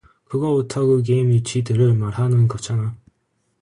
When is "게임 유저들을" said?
1.03-1.93